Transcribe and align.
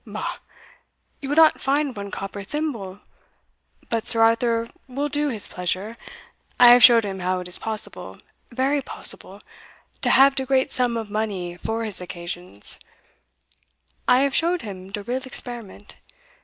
"Bah! 0.03 0.37
you 1.21 1.29
will 1.29 1.35
not 1.35 1.61
find 1.61 1.95
one 1.95 2.09
copper 2.09 2.43
thimble 2.43 3.01
But 3.87 4.07
Sir 4.07 4.21
Arthur 4.23 4.67
will 4.87 5.09
do 5.09 5.27
his 5.29 5.47
pleasure. 5.47 5.95
I 6.59 6.69
have 6.69 6.81
showed 6.83 7.05
him 7.05 7.19
how 7.19 7.39
it 7.41 7.47
is 7.47 7.59
possible 7.59 8.17
very 8.51 8.81
possible 8.81 9.41
to 10.01 10.09
have 10.09 10.33
de 10.33 10.43
great 10.43 10.71
sum 10.71 10.97
of 10.97 11.11
money 11.11 11.55
for 11.55 11.83
his 11.83 12.01
occasions 12.01 12.79
I 14.07 14.21
have 14.21 14.33
showed 14.33 14.63
him 14.63 14.91
de 14.91 15.03
real 15.03 15.21
experiment. 15.23 15.97